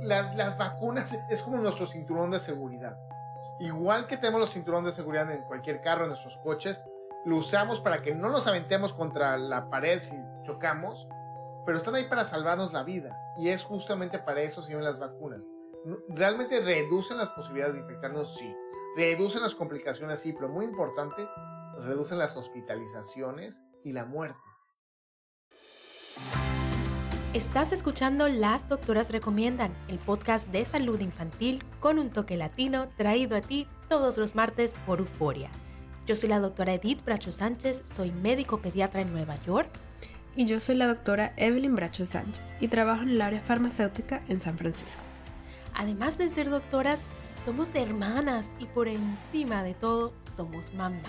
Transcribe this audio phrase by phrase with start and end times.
[0.00, 2.98] las vacunas es como nuestro cinturón de seguridad.
[3.60, 6.80] Igual que tenemos los cinturones de seguridad en cualquier carro, en nuestros coches,
[7.24, 10.14] lo usamos para que no nos aventemos contra la pared si
[10.44, 11.08] chocamos,
[11.66, 13.18] pero están ahí para salvarnos la vida.
[13.36, 15.44] Y es justamente para eso sirven las vacunas.
[16.08, 18.36] ¿Realmente reducen las posibilidades de infectarnos?
[18.36, 18.54] Sí.
[18.96, 20.20] ¿Reducen las complicaciones?
[20.20, 21.28] Sí, pero muy importante,
[21.78, 24.38] reducen las hospitalizaciones y la muerte.
[27.34, 33.36] Estás escuchando Las Doctoras Recomiendan, el podcast de salud infantil con un toque latino traído
[33.36, 35.50] a ti todos los martes por Euforia.
[36.06, 39.68] Yo soy la doctora Edith Bracho Sánchez, soy médico pediatra en Nueva York.
[40.36, 44.40] Y yo soy la doctora Evelyn Bracho Sánchez y trabajo en el área farmacéutica en
[44.40, 45.02] San Francisco.
[45.74, 47.00] Además de ser doctoras,
[47.44, 51.02] somos hermanas y por encima de todo somos mamás.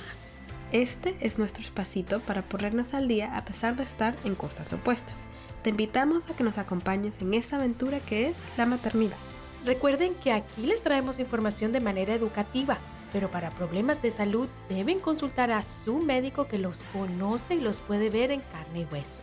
[0.73, 5.29] Este es nuestro espacito para ponernos al día a pesar de estar en costas opuestas
[5.63, 9.17] te invitamos a que nos acompañes en esta aventura que es la maternidad.
[9.65, 12.77] Recuerden que aquí les traemos información de manera educativa,
[13.11, 17.81] pero para problemas de salud deben consultar a su médico que los conoce y los
[17.81, 19.21] puede ver en carne y hueso.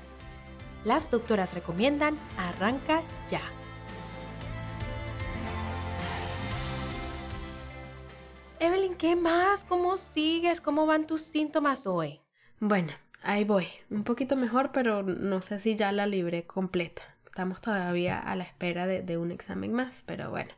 [0.85, 3.41] Las doctoras recomiendan arranca ya.
[8.61, 9.65] Evelyn, ¿qué más?
[9.65, 10.61] ¿Cómo sigues?
[10.61, 12.21] ¿Cómo van tus síntomas hoy?
[12.59, 12.93] Bueno,
[13.27, 17.03] ahí voy, un poquito mejor, pero no sé si ya la libré completa.
[17.27, 20.53] Estamos todavía a la espera de, un examen más, pero bueno,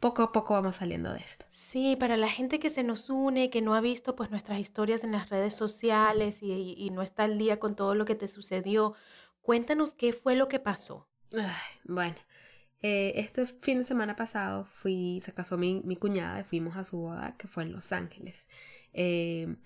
[0.00, 1.44] poco a poco vamos saliendo de esto.
[1.50, 5.04] Sí, para la gente que se nos une, que no ha visto pues nuestras historias
[5.04, 8.94] en las redes sociales y, no está al día con todo lo que te sucedió,
[9.42, 11.08] cuéntanos qué fue lo que pasó.
[11.84, 12.16] bueno,
[12.80, 16.84] eh, este fin de semana pasado fui, se casó mi, mi, cuñada y fuimos a
[16.84, 18.46] su boda que fue en Los Ángeles.
[18.94, 19.56] Eh,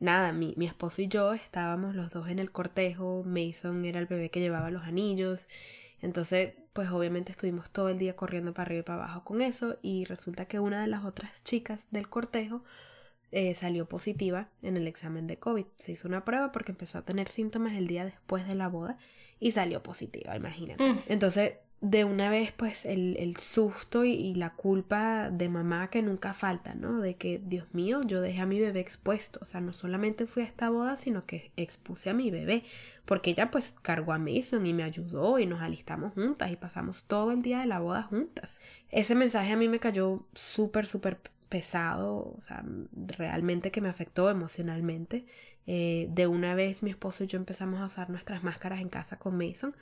[0.00, 4.06] nada, mi, mi, esposo y yo estábamos los dos en el cortejo, Mason era el
[4.06, 5.48] bebé que llevaba los anillos,
[6.00, 9.78] entonces pues obviamente estuvimos todo el día corriendo para arriba y para abajo con eso
[9.82, 12.64] y resulta que una de las otras chicas del cortejo
[13.32, 15.66] eh, salió positiva en el examen de COVID.
[15.76, 18.98] Se hizo una prueba porque empezó a tener síntomas el día después de la boda
[19.38, 20.82] y salió positiva, imagínate.
[20.82, 20.98] Mm.
[21.06, 26.34] Entonces de una vez pues el, el susto y, la culpa de mamá que nunca
[26.34, 27.00] falta, ¿no?
[27.00, 30.42] De que, Dios mío, yo dejé a mi bebé expuesto, o sea, no solamente fui
[30.42, 32.64] a esta boda, sino que expuse a mi bebé,
[33.06, 37.04] porque ella pues cargó a Mason y me ayudó y nos alistamos juntas y pasamos
[37.04, 38.60] todo el día de la boda juntas.
[38.90, 44.28] Ese mensaje a mí me cayó súper, súper pesado, o sea, realmente que me afectó
[44.28, 45.24] emocionalmente.
[45.66, 49.18] Eh, de una vez mi esposo y yo empezamos a usar nuestras máscaras en casa
[49.18, 49.76] con Mason.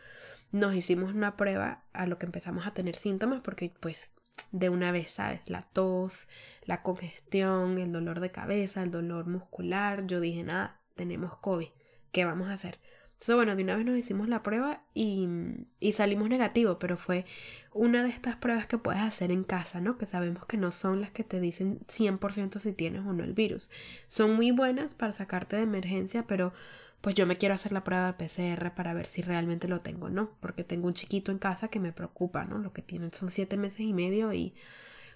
[0.52, 4.12] Nos hicimos una prueba a lo que empezamos a tener síntomas porque pues
[4.52, 5.48] de una vez, ¿sabes?
[5.50, 6.28] La tos,
[6.64, 10.06] la congestión, el dolor de cabeza, el dolor muscular.
[10.06, 11.68] Yo dije, nada, tenemos COVID.
[12.12, 12.78] ¿Qué vamos a hacer?
[13.18, 15.28] Entonces, bueno, de una vez nos hicimos la prueba y,
[15.80, 17.26] y, salimos negativo, pero fue
[17.72, 19.98] una de estas pruebas que puedes hacer en casa, ¿no?
[19.98, 23.32] Que sabemos que no son las que te dicen 100% si tienes o no el
[23.32, 23.70] virus.
[24.06, 26.52] Son muy buenas para sacarte de emergencia, pero
[27.00, 30.06] pues yo me quiero hacer la prueba de PCR para ver si realmente lo tengo
[30.06, 32.58] o no, porque tengo un chiquito en casa que me preocupa, ¿no?
[32.58, 34.54] Lo que tienen son siete meses y medio y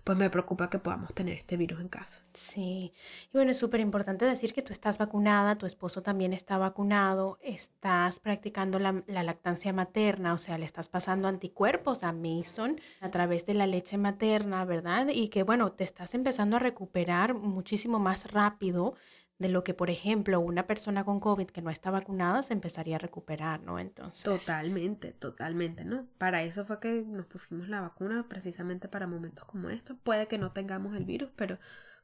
[0.04, 2.20] pues me preocupa que podamos tener este virus en casa.
[2.32, 2.92] Sí,
[3.26, 7.38] y bueno, es súper importante decir que tú estás vacunada, tu esposo también está vacunado,
[7.42, 13.46] estás practicando la, lactancia materna, o sea, le estás pasando anticuerpos a Mason a través
[13.46, 15.08] de la leche materna, ¿verdad?
[15.08, 18.94] Y que bueno, te estás empezando a recuperar muchísimo más rápido
[19.42, 22.96] de lo que, por ejemplo, una persona con COVID que no está vacunada se empezaría
[22.96, 23.78] a recuperar, ¿no?
[23.78, 24.24] Entonces.
[24.24, 26.06] Totalmente, totalmente, ¿no?
[26.16, 29.98] Para eso fue que nos pusimos la vacuna, precisamente para momentos como estos.
[30.02, 31.58] Puede que no tengamos el virus, pero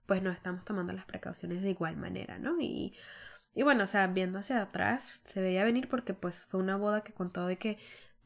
[0.04, 2.60] pues no estamos tomando las precauciones de igual manera, ¿no?
[2.60, 2.94] Y,
[3.54, 7.02] y bueno, o sea, viendo hacia atrás, se veía venir porque pues fue una boda
[7.02, 7.78] que contó de que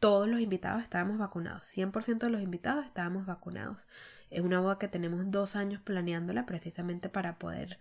[0.02, 3.86] todos los invitados estábamos vacunados, 100% de los invitados estábamos vacunados.
[4.30, 7.78] Es una boda que tenemos dos años planeándola precisamente para poder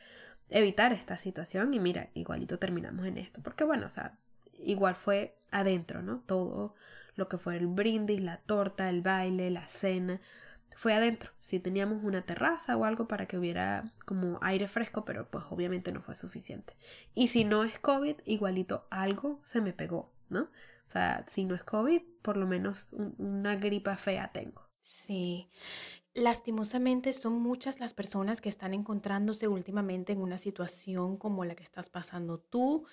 [0.51, 4.17] evitar esta situación y mira, igualito terminamos en esto, porque bueno, o sea,
[4.59, 6.19] igual fue adentro, ¿no?
[6.19, 6.75] Todo
[7.15, 10.21] lo que fue el brindis, la torta, el baile, la cena,
[10.75, 11.31] fue adentro.
[11.39, 15.91] Si teníamos una terraza o algo para que hubiera como aire fresco, pero pues obviamente
[15.91, 16.75] no fue suficiente.
[17.13, 20.43] Y si no es COVID, igualito algo se me pegó, ¿no?
[20.43, 22.87] O sea, si no es COVID, por lo menos
[23.17, 24.67] una gripa fea tengo.
[24.79, 25.49] Sí.
[26.13, 31.63] Lastimosamente son muchas las personas que están encontrándose últimamente en una situación como la que
[31.63, 32.85] estás pasando tú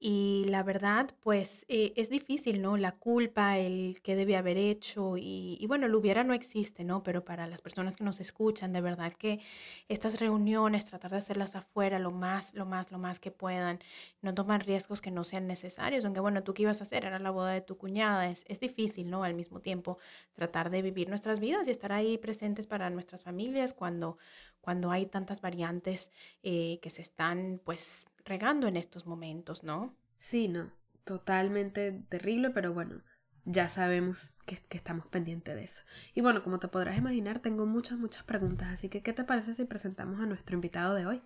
[0.00, 2.76] y la verdad, pues eh, es difícil, ¿no?
[2.76, 7.02] La culpa, el que debe haber hecho y, bueno, lo hubiera no existe, ¿no?
[7.02, 9.40] Pero para las personas que nos escuchan, de verdad que
[9.88, 13.80] estas reuniones, tratar de hacerlas afuera lo más, lo más, lo más que puedan,
[14.22, 17.18] no tomar riesgos que no sean necesarios, aunque bueno, tú qué ibas a hacer, era
[17.18, 19.24] la boda de tu cuñada, es, es difícil, ¿no?
[19.24, 19.98] Al mismo tiempo,
[20.34, 24.16] tratar de vivir nuestras vidas y estar ahí presentes para nuestras familias cuando,
[24.60, 26.12] cuando hay tantas variantes
[26.44, 29.94] eh, que se están, pues, regando en estos momentos, ¿no?
[30.18, 30.70] Sí, no,
[31.04, 33.02] totalmente terrible, pero bueno,
[33.44, 35.82] ya sabemos que, que, estamos pendientes de eso.
[36.14, 39.54] Y bueno, como te podrás imaginar, tengo muchas, muchas preguntas, así que ¿qué te parece
[39.54, 41.22] si presentamos a nuestro invitado de hoy?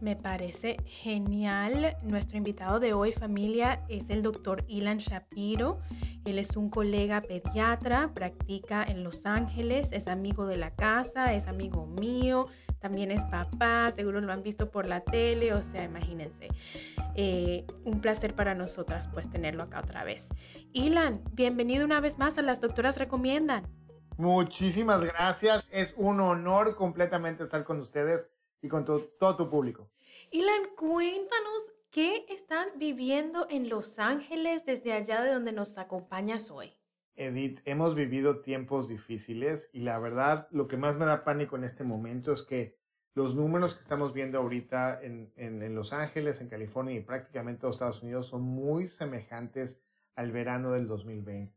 [0.00, 1.96] Me parece genial.
[2.02, 5.80] Nuestro invitado de hoy, familia, es el doctor Ilan Shapiro.
[6.26, 11.46] Él es un colega pediatra, practica en Los Ángeles, es amigo de la casa, es
[11.46, 16.48] amigo mío, también es papá, seguro lo han visto por la tele, o sea, imagínense.
[17.14, 20.28] Eh, un placer para nosotras pues tenerlo acá otra vez.
[20.72, 23.64] Ilan, bienvenido una vez más a Las Doctoras Recomiendan.
[24.18, 28.28] Muchísimas gracias, es un honor completamente estar con ustedes
[28.62, 29.90] y con todo tu público.
[30.30, 36.74] Ilan, cuéntanos qué están viviendo en Los Ángeles desde allá de donde nos acompañas hoy.
[37.16, 41.64] Edith, hemos vivido tiempos difíciles y la verdad lo que más me da pánico en
[41.64, 42.76] este momento es que
[43.14, 47.70] los números que estamos viendo ahorita en, en, Los Ángeles, en California y prácticamente en
[47.70, 49.82] Estados Unidos son muy semejantes
[50.14, 51.54] al verano del 2020.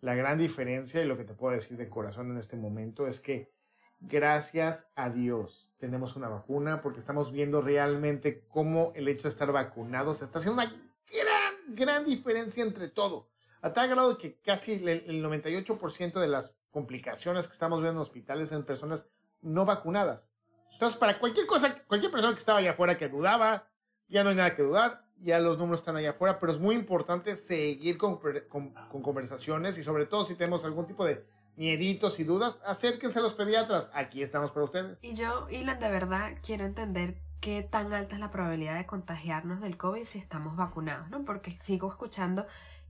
[0.00, 3.20] La gran diferencia y lo que te puedo decir de corazón en este momento es
[3.20, 3.52] que
[4.00, 9.52] gracias a Dios tenemos una vacuna porque estamos viendo realmente cómo el hecho de estar
[9.52, 13.28] vacunados está haciendo una gran, gran diferencia entre todo.
[13.72, 18.64] Tal grado que casi el, 98% de las complicaciones que estamos viendo en hospitales en
[18.64, 19.06] personas
[19.42, 20.30] no vacunadas.
[20.72, 23.68] Entonces, para cualquier cosa, cualquier persona que estaba allá afuera que dudaba,
[24.08, 26.74] ya no hay nada que dudar, ya los números están allá afuera, pero es muy
[26.74, 28.18] importante seguir con,
[28.48, 31.24] con, con conversaciones y sobre todo si tenemos algún tipo de
[31.56, 33.90] mieditos y dudas, acérquense a los pediatras.
[33.94, 34.98] Aquí estamos para ustedes.
[35.02, 39.60] Y yo, Ilan, de verdad quiero entender qué tan alta es la probabilidad de contagiarnos
[39.60, 41.24] del COVID si estamos vacunados, ¿no?
[41.24, 42.46] Porque sigo escuchando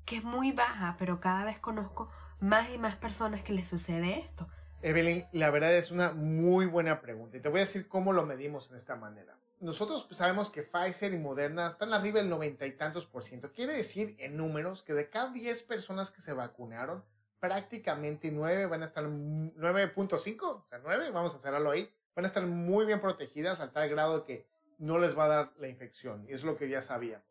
[0.06, 2.08] que es muy baja, pero cada vez conozco
[2.40, 4.48] más y más personas que les sucede esto.
[4.82, 8.24] Evelyn, la verdad es una muy buena pregunta y te voy a decir cómo lo
[8.24, 9.36] medimos en esta manera.
[9.58, 13.52] Nosotros sabemos que Pfizer y Moderna están arriba del noventa y tantos por ciento.
[13.52, 17.04] Quiere decir en números que de cada 10 personas que se vacunaron,
[17.40, 22.28] prácticamente 9 van a estar 9.5, o sea, 9, vamos a cerrarlo ahí, van a
[22.28, 24.46] estar muy bien protegidas al tal grado que
[24.78, 27.26] no les va a dar la infección, y es lo que ya sabíamos.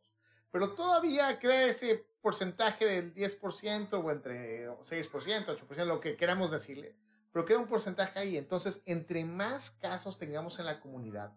[0.51, 6.95] Pero todavía crea ese porcentaje del 10% o entre 6%, 8%, lo que queramos decirle,
[7.31, 8.35] pero queda un porcentaje ahí.
[8.35, 11.35] Entonces, entre más casos tengamos en la comunidad,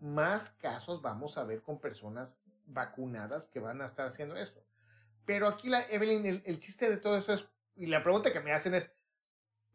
[0.00, 4.64] más casos vamos a ver con personas vacunadas que van a estar haciendo esto.
[5.26, 7.44] Pero aquí, la Evelyn, el, el chiste de todo eso es
[7.76, 8.94] y la pregunta que me hacen es,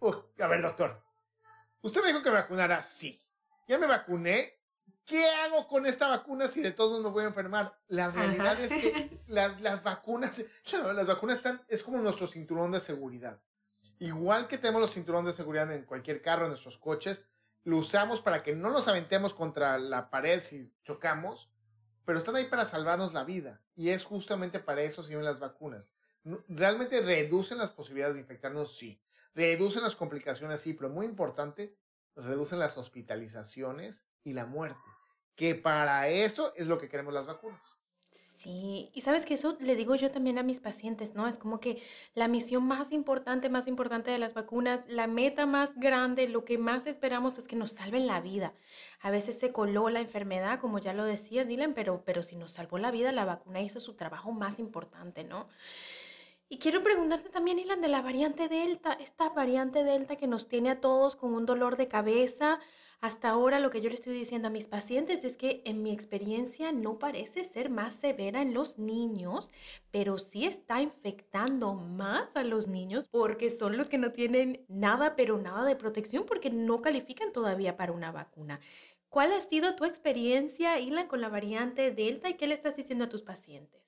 [0.02, 1.00] a ver, doctor,
[1.84, 3.24] usted me dijo que me vacunara, sí.
[3.68, 4.60] Ya me vacuné.
[5.06, 7.80] ¿Qué hago con esta vacuna si de todos me voy a enfermar?
[7.88, 10.44] La realidad es que las vacunas,
[10.96, 13.42] las vacunas están, es como nuestro cinturón de seguridad.
[14.00, 17.24] Igual que tenemos los cinturones de seguridad en cualquier carro, en nuestros coches,
[17.64, 21.52] lo usamos para que no nos aventemos contra la pared si chocamos,
[22.04, 23.62] pero están ahí para salvarnos la vida.
[23.76, 25.96] Y es justamente para eso sirven las vacunas
[26.48, 29.02] realmente reducen las posibilidades de infectarnos, sí.
[29.34, 31.78] Reducen las complicaciones, sí, pero muy importante,
[32.16, 34.80] reducen las hospitalizaciones y la muerte.
[35.36, 37.78] Que para eso es lo que queremos las vacunas.
[38.46, 41.28] Sí, y sabes que eso le digo yo también a mis pacientes, ¿no?
[41.28, 41.82] Es como que
[42.14, 46.60] la misión más importante, más importante de las vacunas, la meta más grande, lo que
[46.60, 48.54] más esperamos es que nos salven la vida.
[49.02, 52.52] A veces se coló la enfermedad, como ya lo decías, Dylan, pero, pero si nos
[52.52, 55.48] salvó la vida, la vacuna hizo su trabajo más importante, ¿no?
[56.48, 60.70] Y quiero preguntarte también, Ilan, de la variante Delta, esta variante Delta que nos tiene
[60.70, 62.60] a todos con un dolor de cabeza.
[63.02, 65.92] Hasta ahora lo que yo le estoy diciendo a mis pacientes es que en mi
[65.92, 69.50] experiencia no parece ser más severa en los niños,
[69.92, 75.16] pero sí está infectando más a los niños porque son los que no tienen nada,
[75.16, 78.60] pero nada de protección porque no califican todavía para una vacuna.
[79.10, 83.06] ¿Cuál ha sido tu experiencia, Ilan, con la variante Delta y qué le estás diciendo
[83.06, 83.86] a tus pacientes?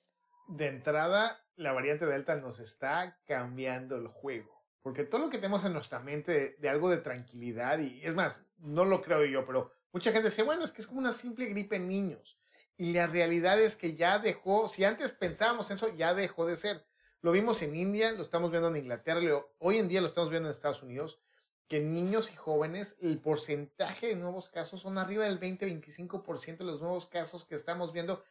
[0.47, 4.63] de entrada, la variante Delta nos está cambiando el juego.
[4.81, 8.45] Porque todo lo que tenemos en nuestra mente de, algo de tranquilidad, y es más,
[8.57, 11.45] no lo creo yo, pero mucha gente dice, bueno, es que es como una simple
[11.45, 12.37] gripe en niños.
[12.77, 16.85] Y la realidad es que ya dejó, si antes pensábamos eso, ya dejó de ser.
[17.21, 19.21] Lo vimos en India, lo estamos viendo en Inglaterra,
[19.57, 21.19] hoy en día lo estamos viendo en Estados Unidos,
[21.67, 26.79] que niños y jóvenes, el porcentaje de nuevos casos son arriba del 20-25% de los
[26.79, 28.23] nuevos casos que estamos viendo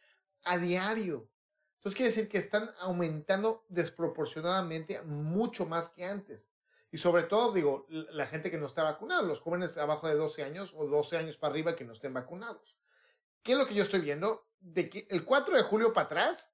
[0.45, 1.29] a diario.
[1.75, 6.49] Entonces quiere decir que están aumentando desproporcionadamente mucho más que antes.
[6.91, 10.43] Y sobre todo, digo, la gente que no está vacunada, los jóvenes abajo de 12
[10.43, 12.77] años o 12 años para arriba que no estén vacunados.
[13.43, 14.47] ¿Qué es lo que yo estoy viendo?
[14.59, 16.53] De que el 4 de julio para atrás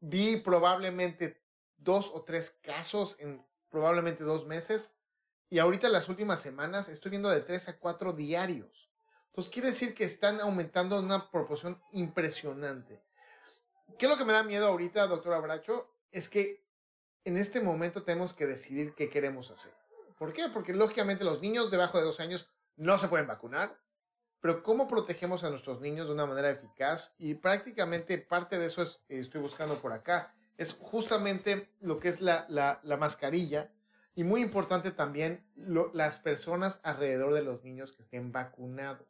[0.00, 1.42] vi probablemente
[1.76, 4.94] dos o tres casos en probablemente dos meses.
[5.48, 8.90] Y ahorita las últimas semanas estoy viendo de tres a cuatro diarios.
[9.26, 13.04] Entonces quiere decir que están aumentando en una proporción impresionante.
[13.98, 15.94] ¿Qué es lo que me da miedo ahorita, doctor Abracho?
[16.10, 16.65] Es que
[17.26, 19.72] en este momento tenemos que decidir qué queremos hacer.
[20.16, 20.48] ¿Por qué?
[20.48, 23.76] Porque lógicamente los niños debajo de dos años no se pueden vacunar,
[24.40, 27.16] pero ¿cómo protegemos a nuestros niños de una manera eficaz?
[27.18, 32.20] Y prácticamente parte de eso es, estoy buscando por acá, es justamente lo que es
[32.20, 33.72] la, la, mascarilla
[34.14, 35.44] y muy importante también
[35.92, 39.08] las personas alrededor de los niños que estén vacunados.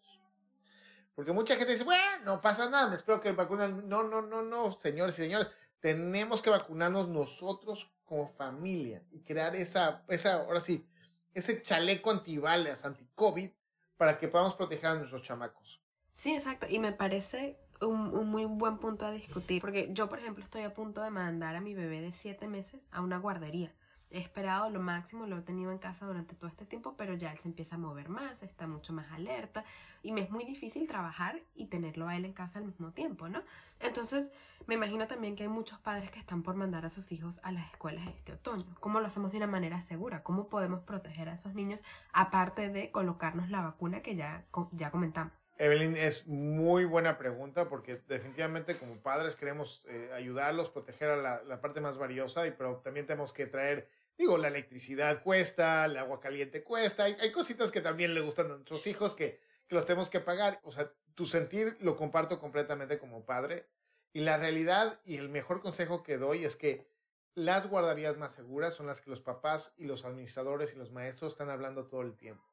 [1.14, 3.86] Porque mucha gente dice, bueno, no pasa nada, me espero que vacunen.
[3.88, 9.54] No, no, no, no, señores y señores, tenemos que vacunarnos nosotros como familia y crear
[9.54, 10.88] esa, esa, ahora sí,
[11.34, 13.50] ese chaleco antibalas, anti-COVID,
[13.96, 15.82] para que podamos proteger a nuestros chamacos.
[16.12, 16.66] Sí, exacto.
[16.70, 19.60] Y me parece un, un, muy buen punto a discutir.
[19.60, 22.80] Porque yo, por ejemplo, estoy a punto de mandar a mi bebé de siete meses
[22.90, 23.74] a una guardería.
[24.10, 27.32] He esperado lo máximo, lo he tenido en casa durante todo este tiempo, pero ya
[27.32, 29.64] él se empieza a mover más, está mucho más alerta
[30.06, 33.28] y me es muy difícil trabajar y tenerlo a él en casa al mismo tiempo,
[33.28, 33.42] ¿no?
[33.80, 34.30] Entonces,
[34.68, 37.50] me imagino también que hay muchos padres que están por mandar a sus hijos a
[37.50, 38.76] las escuelas este otoño.
[38.78, 40.22] ¿Cómo lo hacemos de una manera segura?
[40.22, 41.82] ¿Cómo podemos proteger a esos niños
[42.12, 45.32] aparte de colocarnos la vacuna que ya, ya comentamos?
[45.58, 51.42] Evelyn, es muy buena pregunta porque definitivamente como padres queremos eh, ayudarlos, proteger a la,
[51.42, 55.96] la, parte más valiosa, y, pero también tenemos que traer, digo, la electricidad cuesta, el
[55.96, 59.74] agua caliente cuesta, hay, hay cositas que también le gustan a nuestros hijos que, que
[59.74, 60.60] los tenemos que pagar.
[60.64, 63.66] O sea, tu sentir lo comparto completamente como padre
[64.12, 66.86] y la realidad y el mejor consejo que doy es que
[67.34, 71.34] las guarderías más seguras son las que los papás y los administradores y los maestros
[71.34, 72.44] están hablando todo el tiempo.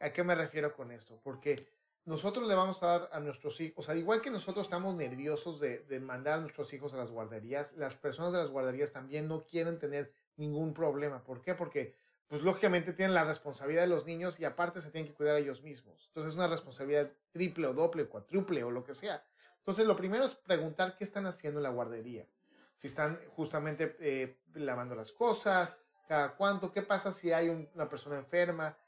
[0.00, 1.20] ¿A qué me refiero con esto?
[1.22, 1.68] Porque
[2.04, 5.60] nosotros le vamos a dar a nuestros hijos, o sea, igual que nosotros estamos nerviosos
[5.60, 9.28] de, de, mandar a nuestros hijos a las guarderías, las personas de las guarderías también
[9.28, 11.22] no quieren tener ningún problema.
[11.22, 11.54] ¿Por qué?
[11.54, 11.94] Porque,
[12.30, 15.40] pues lógicamente tienen la responsabilidad de los niños y aparte se tienen que cuidar a
[15.40, 16.06] ellos mismos.
[16.06, 19.24] Entonces es una responsabilidad triple o doble, cuádruple o lo que sea.
[19.58, 22.28] Entonces lo primero es preguntar qué están haciendo en la guardería.
[22.76, 28.18] Si están justamente eh, lavando las cosas, cada cuánto, qué pasa si hay una persona
[28.18, 28.78] enferma,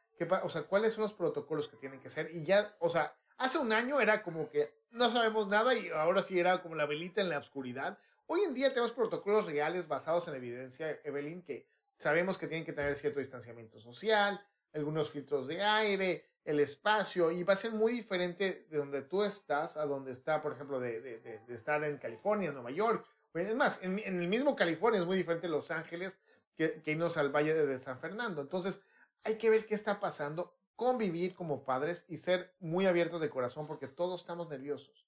[0.44, 2.30] o sea, cuáles son los protocolos que tienen que hacer.
[2.32, 6.22] Y ya, o sea, hace un año era como que no sabemos nada y ahora
[6.22, 7.98] sí era como la velita en la oscuridad.
[8.28, 11.66] Hoy en día tenemos protocolos reales basados en evidencia, Evelyn, que
[12.02, 17.44] sabemos que tienen que tener cierto distanciamiento social, algunos filtros de aire, el espacio, y
[17.44, 21.40] va a ser muy diferente de donde tú estás a donde está, por ejemplo, de,
[21.48, 23.06] estar en California, Nueva York.
[23.34, 26.18] Es más, en, el mismo California es muy diferente Los Ángeles
[26.56, 28.42] que, que irnos al Valle de San Fernando.
[28.42, 28.82] Entonces,
[29.24, 33.68] hay que ver qué está pasando, convivir como padres y ser muy abiertos de corazón
[33.68, 35.06] porque todos estamos nerviosos.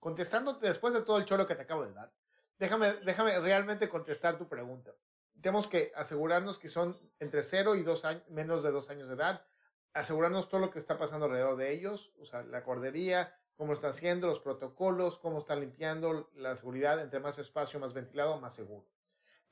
[0.00, 2.12] Contestándote después de todo el choro que te acabo de dar,
[2.58, 4.92] déjame, déjame realmente contestar tu pregunta.
[5.40, 9.14] Tenemos que asegurarnos que son entre 0 y 2 años, menos de 2 años de
[9.14, 9.46] edad,
[9.92, 13.88] asegurarnos todo lo que está pasando alrededor de ellos, o sea, la guardería, cómo está
[13.88, 18.86] haciendo, los protocolos, cómo está limpiando, la seguridad, entre más espacio, más ventilado, más seguro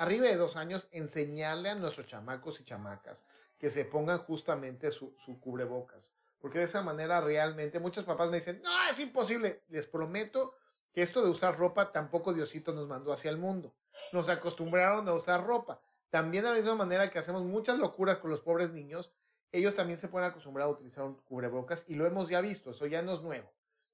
[0.02, 3.24] arriba de dos años, enseñarle a nuestros chamacos y chamacas
[3.58, 6.10] que se pongan justamente su, su cubrebocas.
[6.40, 9.62] Porque de esa manera realmente muchos papás me dicen, no, es imposible.
[9.68, 10.56] Les prometo
[10.92, 13.72] que esto de usar ropa tampoco Diosito nos mandó hacia el mundo.
[14.12, 15.80] Nos acostumbraron a usar ropa.
[16.10, 19.14] También de la misma manera que hacemos muchas locuras con los pobres niños,
[19.50, 22.86] ellos también se pueden acostumbrar a utilizar un cubrebocas y lo hemos ya visto, eso
[22.86, 23.52] ya no es nuevo.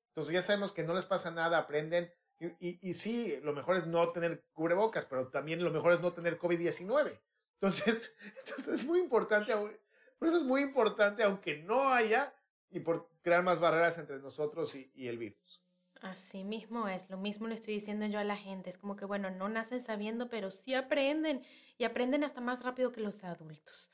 [0.09, 2.13] Entonces ya sabemos que no les pasa nada, aprenden
[2.61, 6.13] y, y, sí, lo mejor es no tener cubrebocas, pero también lo mejor es no
[6.13, 7.21] tener COVID-19.
[7.55, 12.33] Entonces, entonces es muy importante, por eso es muy importante, aunque no haya,
[12.71, 15.63] y por crear más barreras entre nosotros y, y el virus.
[16.01, 19.05] Así mismo es, lo mismo le estoy diciendo yo a la gente, es como que,
[19.05, 21.43] bueno, no nacen sabiendo, pero sí aprenden
[21.77, 23.91] y aprenden hasta más rápido que los adultos.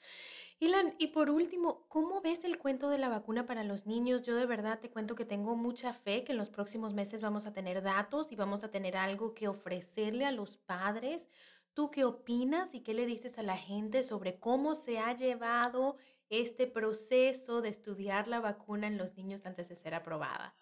[0.61, 4.23] Ilan, y por último, ¿cómo ves el cuento de la vacuna para los niños?
[4.23, 7.47] Yo de verdad te cuento que tengo mucha fe que en los próximos meses vamos
[7.47, 11.29] a tener datos y vamos a tener algo que ofrecerle a los padres.
[11.73, 15.97] ¿Tú qué opinas y qué le dices a la gente sobre cómo se ha llevado
[16.29, 20.55] este proceso de estudiar la vacuna en los niños antes de ser aprobada?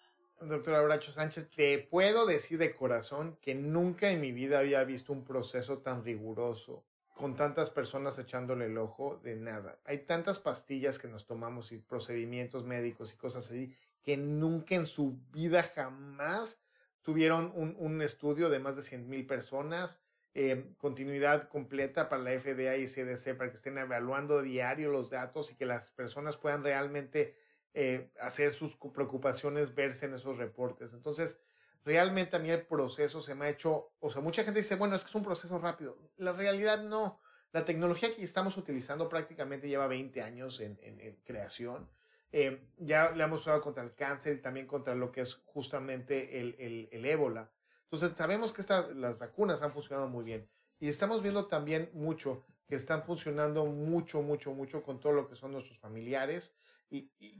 [0.47, 5.13] Doctora Bracho Sánchez, te puedo decir de corazón que nunca en mi vida había visto
[5.13, 6.83] un proceso tan riguroso,
[7.13, 9.79] con tantas personas echándole el ojo de nada.
[9.85, 13.73] Hay tantas pastillas que nos tomamos y procedimientos médicos y cosas así
[14.03, 16.59] que nunca en su vida jamás
[17.01, 20.01] tuvieron un, estudio de más de 100 mil personas,
[20.33, 25.51] eh, continuidad completa para la FDA y CDC para que estén evaluando diario los datos
[25.51, 27.35] y que las personas puedan realmente
[27.73, 30.93] eh, hacer sus preocupaciones verse en esos reportes.
[30.93, 31.39] Entonces,
[31.83, 34.95] realmente a mí el proceso se me ha hecho, o sea, mucha gente dice, bueno,
[34.95, 35.97] es que es un proceso rápido.
[36.17, 37.19] La realidad no.
[37.51, 40.77] La tecnología que estamos utilizando prácticamente lleva 20 años en,
[41.23, 41.89] creación.
[42.31, 46.39] Eh, ya le hemos usado contra el cáncer y también contra lo que es justamente
[46.39, 47.51] el, el, ébola.
[47.83, 48.63] Entonces, sabemos que
[48.95, 50.49] las vacunas han funcionado muy bien.
[50.79, 55.35] Y estamos viendo también mucho que están funcionando mucho, mucho, mucho con todo lo que
[55.35, 56.55] son nuestros familiares
[56.89, 57.39] y, y,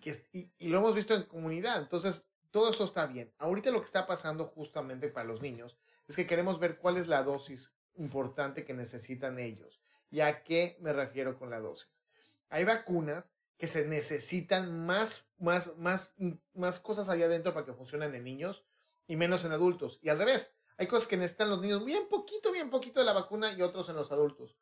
[0.60, 1.82] y lo hemos visto en comunidad.
[1.82, 3.34] Entonces, todo eso está bien.
[3.40, 7.08] Ahorita lo que está pasando justamente para los niños es que queremos ver cuál es
[7.08, 9.82] la dosis importante que necesitan ellos.
[10.12, 12.06] ¿Y a qué me refiero con la dosis?
[12.50, 16.14] Hay vacunas que se necesitan más, más, más,
[16.54, 18.66] más cosas allá adentro para que funcionen en niños
[19.08, 19.98] y menos en adultos.
[20.04, 23.14] Y al revés, hay cosas que necesitan los niños bien poquito, bien poquito de la
[23.14, 24.56] vacuna y otros en los adultos.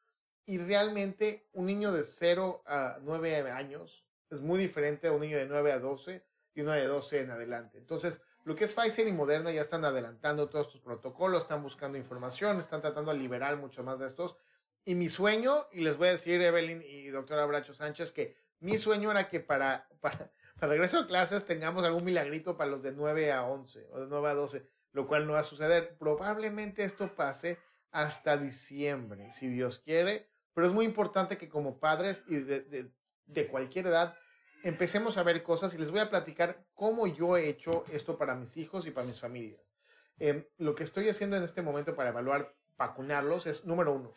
[0.46, 5.38] Y realmente un niño de 0 a 9 años es muy diferente a un niño
[5.38, 7.78] de 9 a 12 y una de 12 en adelante.
[7.78, 11.98] Entonces, lo que es Pfizer y Moderna ya están adelantando todos estos protocolos, están buscando
[11.98, 14.36] información, están tratando de liberar mucho más de estos.
[14.84, 18.78] Y mi sueño, y les voy a decir, Evelyn y doctora Bracho Sánchez, que mi
[18.78, 22.94] sueño era que para, para, para regreso a clases tengamos algún milagrito para los de
[22.94, 25.98] 9 a 11 o de 9 a 12, lo cual no va a suceder.
[26.00, 27.60] Probablemente esto pase
[27.92, 32.91] hasta diciembre, si Dios quiere, pero es muy importante que como padres y de, de,
[33.25, 34.15] de cualquier edad
[34.63, 38.36] empecemos a ver cosas y les voy a platicar cómo yo he hecho esto para
[38.36, 39.74] mis hijos y para mis familias.
[40.20, 44.13] Em, lo que estoy haciendo en este momento para evaluar vacunarlos es, número uno,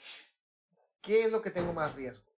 [1.00, 2.30] ¿qué es lo que tengo más riesgo?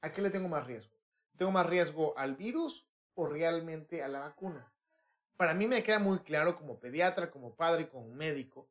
[0.00, 0.94] ¿A qué le tengo más riesgo?
[1.36, 4.72] ¿Tengo más riesgo al virus o realmente a la vacuna?
[5.36, 8.68] Para mí me queda muy claro como pediatra, como padre y como médico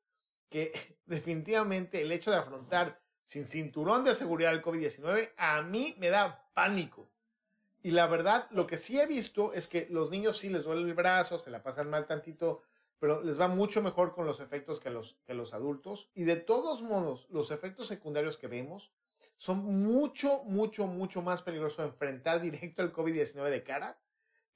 [0.50, 0.72] que
[1.06, 6.50] definitivamente el hecho de afrontar sin cinturón de seguridad el COVID-19 a mí me da
[6.54, 7.10] pánico
[7.84, 10.82] y la verdad, lo que sí he visto es que los niños sí les duele
[10.82, 12.64] el brazo, se la pasan mal tantito,
[13.00, 16.10] pero les va mucho mejor con los efectos que los, que los adultos.
[16.14, 18.92] Y de todos modos, los efectos secundarios que vemos
[19.38, 24.00] son mucho, mucho, mucho más peligrosos enfrentar directo el COVID-19 de cara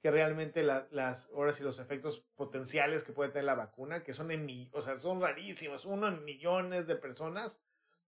[0.00, 4.32] que realmente las horas y los efectos potenciales que puede tener la vacuna, que son
[4.32, 7.60] en o sea, son rarísimos, uno en millones de personas.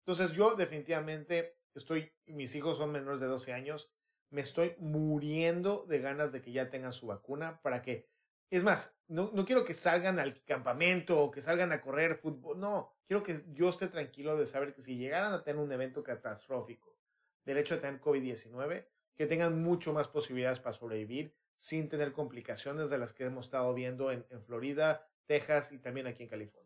[0.07, 3.91] Entonces yo definitivamente estoy, mis hijos son menores de 12 años,
[4.29, 8.11] me estoy muriendo de ganas de que ya tengan su vacuna para que,
[8.51, 12.61] es más, no, no quiero que salgan al campamento o que salgan a correr fútbol,
[12.61, 16.03] no, quiero que yo esté tranquilo de saber que si llegaran a tener un evento
[16.03, 16.99] catastrófico,
[17.47, 18.87] derecho a tener COVID-19,
[19.17, 23.73] que tengan mucho más posibilidades para sobrevivir sin tener complicaciones de las que hemos estado
[23.73, 26.64] viendo en, en Florida, Texas y también aquí en California.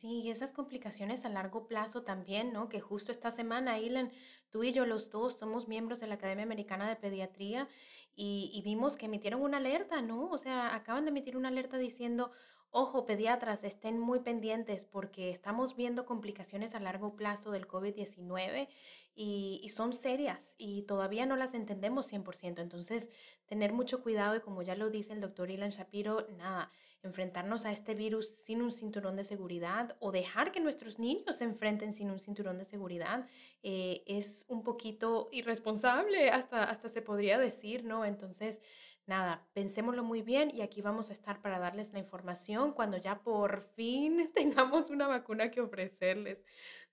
[0.00, 2.68] Sí, y esas complicaciones a largo plazo también, ¿no?
[2.68, 4.12] Que justo esta semana, Ilan,
[4.48, 7.68] tú y yo los dos somos miembros de la Academia Americana de Pediatría
[8.14, 10.28] y, y vimos que emitieron una alerta, ¿no?
[10.30, 12.30] O sea, acaban de emitir una alerta diciendo,
[12.70, 18.68] ojo, pediatras, estén muy pendientes porque estamos viendo complicaciones a largo plazo del COVID-19
[19.14, 22.60] y, son serias y todavía no las entendemos 100%.
[22.60, 23.08] Entonces,
[23.46, 26.70] tener mucho cuidado y como ya lo dice el doctor Ilan Shapiro, nada
[27.02, 31.44] enfrentarnos a este virus sin un cinturón de seguridad o dejar que nuestros niños se
[31.44, 33.26] enfrenten sin un cinturón de seguridad
[33.62, 38.04] eh, es un poquito irresponsable, hasta, hasta se podría decir, ¿no?
[38.04, 38.60] Entonces,
[39.08, 43.22] nada, pensémoslo muy bien y aquí vamos a estar para darles la información cuando ya
[43.22, 46.44] por fin tengamos una vacuna que ofrecerles.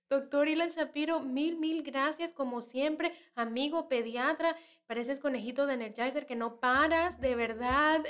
[0.08, 4.54] Doctor Ilan Shapiro, mil, mil gracias como siempre, amigo pediatra.
[4.86, 8.04] Pareces conejito de Energizer que no paras de verdad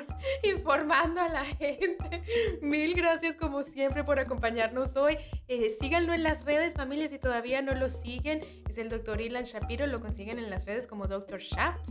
[0.44, 2.22] informando a la gente.
[2.62, 5.18] Mil gracias como siempre por acompañarnos hoy.
[5.48, 8.44] Eh, síganlo en las redes, familias, si todavía no lo siguen.
[8.68, 11.40] Es el doctor Ilan Shapiro, lo consiguen en las redes como Dr.
[11.40, 11.90] Shaps,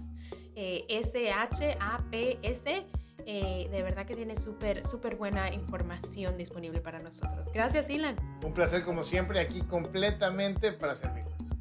[0.55, 2.85] eh, S-H-A-P-S.
[3.31, 7.45] Eh, de verdad que tiene súper, súper buena información disponible para nosotros.
[7.53, 8.15] Gracias, Ilan.
[8.43, 11.53] Un placer como siempre aquí completamente para servirles.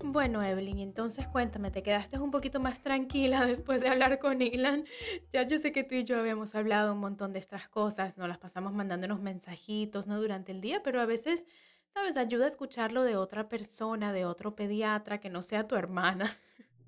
[0.00, 4.84] Bueno, Evelyn, entonces cuéntame, ¿te quedaste un poquito más tranquila después de hablar con Ilan?
[5.32, 8.28] Ya yo sé que tú y yo habíamos hablado un montón de estas cosas, nos
[8.28, 10.20] las pasamos mandándonos mensajitos, ¿no?
[10.20, 11.46] Durante el día, pero a veces,
[11.94, 12.18] ¿sabes?
[12.18, 16.36] Ayuda a escucharlo de otra persona, de otro pediatra que no sea tu hermana.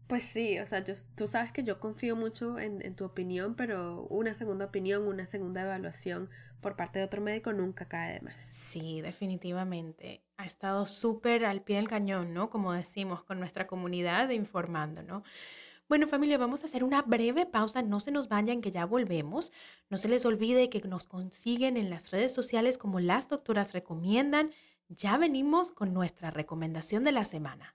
[0.07, 4.07] Pues sí, o sea, tú sabes que yo confío mucho en, en, tu opinión, pero
[4.09, 8.40] una segunda opinión, una segunda evaluación por parte de otro médico nunca cae de más.
[8.53, 10.23] Sí, definitivamente.
[10.37, 12.51] Ha estado súper al pie del cañón, ¿no?
[12.51, 15.25] Como decimos, con nuestra comunidad informando, ¿no?
[15.88, 17.83] Bueno, familia, vamos a hacer una breve pausa.
[17.83, 19.53] No se nos vayan, que ya volvemos.
[19.90, 24.51] No se les olvide que nos consiguen en las redes sociales como las doctoras recomiendan.
[24.88, 27.75] Ya venimos con nuestra recomendación de la semana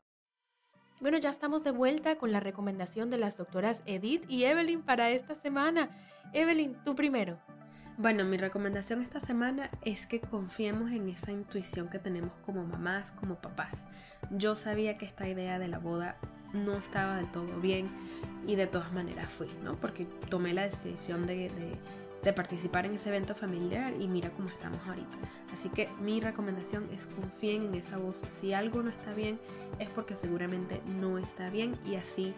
[1.01, 5.09] Bueno, ya estamos de vuelta con la recomendación de las doctoras Edith y Evelyn para
[5.09, 5.89] esta semana.
[6.31, 7.39] Evelyn, tú primero.
[7.97, 13.11] Bueno, mi recomendación esta semana es que confiemos en esa intuición que tenemos como mamás,
[13.13, 13.87] como papás.
[14.29, 16.17] Yo sabía que esta idea de la boda
[16.53, 17.89] no estaba del todo bien
[18.45, 19.77] y de todas maneras fui, ¿no?
[19.77, 21.79] Porque tomé la decisión de, de
[22.23, 25.17] de participar en ese evento familiar y mira cómo estamos ahorita.
[25.53, 28.21] Así que mi recomendación es confíen en esa voz.
[28.39, 29.39] Si algo no está bien
[29.79, 32.33] es porque seguramente no está bien y así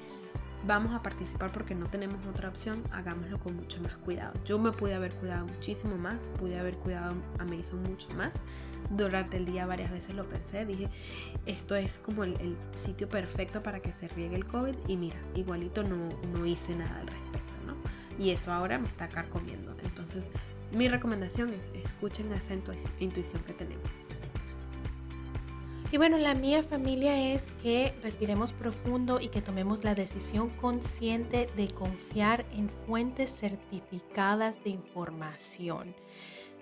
[0.66, 4.34] vamos a participar porque no tenemos otra opción, hagámoslo con mucho más cuidado.
[4.46, 8.34] Yo me pude haber cuidado muchísimo más, pude haber cuidado a Mason mucho más.
[8.90, 10.88] Durante el día varias veces lo pensé, dije,
[11.46, 15.84] esto es como el, sitio perfecto para que se riegue el COVID y mira, igualito
[15.84, 17.54] no, no hice nada al respecto
[18.20, 19.76] y eso ahora me está carcomiendo.
[19.84, 20.30] Entonces,
[20.72, 22.54] mi recomendación es escuchen esa
[23.00, 23.90] intuición que tenemos.
[25.92, 31.48] Y bueno, la mía familia es que respiremos profundo y que tomemos la decisión consciente
[31.56, 35.94] de confiar en fuentes certificadas de información.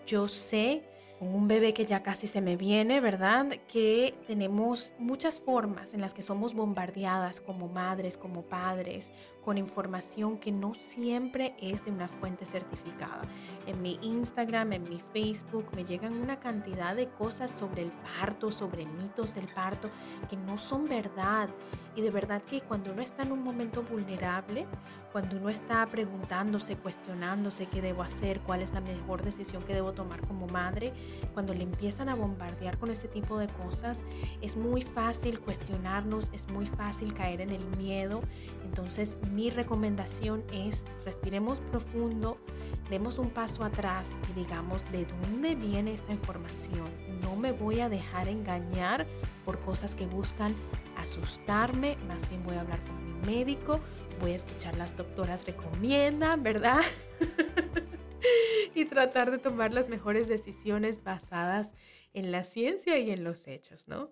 [0.06, 0.84] Yo sé
[1.29, 3.45] un bebé que ya casi se me viene, ¿verdad?
[3.67, 9.12] Que tenemos muchas formas en las que somos bombardeadas como madres, como padres,
[9.43, 13.21] con información que no siempre es de una fuente certificada.
[13.67, 18.51] En mi Instagram, en mi Facebook, me llegan una cantidad de cosas sobre el parto,
[18.51, 19.91] sobre mitos del parto,
[20.27, 21.49] que no son verdad.
[21.95, 24.65] Y de verdad que cuando uno está en un momento vulnerable,
[25.12, 29.93] cuando uno está preguntándose, cuestionándose qué debo hacer, cuál es la mejor decisión que debo
[29.93, 30.93] tomar como madre,
[31.34, 34.00] cuando le empiezan a bombardear con ese tipo de cosas,
[34.41, 38.21] es muy fácil cuestionarnos, es muy fácil caer en el miedo.
[38.63, 42.38] Entonces mi recomendación es respiremos profundo,
[42.89, 46.86] demos un paso atrás y digamos de dónde viene esta información.
[47.21, 49.06] No me voy a dejar engañar
[49.45, 50.56] por cosas que buscan
[50.97, 53.80] asustarme, más bien voy a hablar con mi médico,
[54.21, 56.81] voy a escuchar las doctoras recomiendan, ¿verdad?
[58.75, 61.73] y tratar de tomar las mejores decisiones basadas
[62.13, 64.12] en la ciencia y en los hechos, ¿no?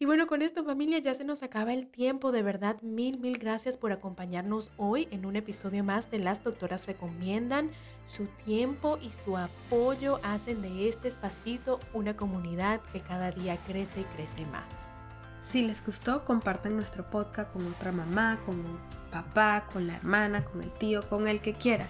[0.00, 2.30] Y bueno, con esto familia ya se nos acaba el tiempo.
[2.30, 6.86] De verdad, mil, mil gracias por acompañarnos hoy en un episodio más de Las Doctoras
[6.86, 7.72] Recomiendan.
[8.04, 14.02] Su tiempo y su apoyo hacen de este espacito una comunidad que cada día crece
[14.02, 14.97] y crece más.
[15.50, 18.78] Si les gustó, compartan nuestro podcast con otra mamá, con un
[19.10, 21.86] papá, con la hermana, con el tío, con el que quiera.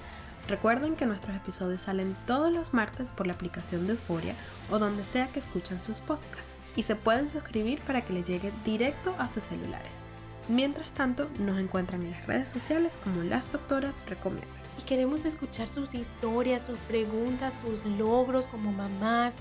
[0.47, 4.35] Recuerden que nuestros episodios salen todos los martes por la aplicación de Euforia
[4.71, 8.53] o donde sea que escuchan sus podcasts y se pueden suscribir para que les llegue
[8.64, 10.03] directo a sus celulares.
[10.49, 14.49] Mientras tanto, nos encuentran en las redes sociales como Las Doctoras Recomiendan.
[14.79, 19.35] Y queremos escuchar sus historias, sus preguntas, sus logros como mamás.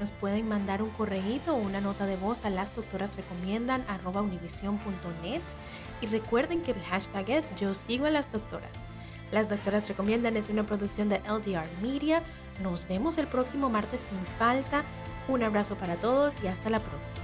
[0.00, 3.12] Nos pueden mandar un correíto o una nota de voz a las doctoras
[6.00, 8.72] y recuerden que el hashtag es yo sigo a las doctoras.
[9.32, 12.22] Las doctoras recomiendan es una producción de LDR Media.
[12.62, 14.84] Nos vemos el próximo martes sin falta.
[15.28, 17.23] Un abrazo para todos y hasta la próxima.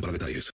[0.00, 0.50] para detalles.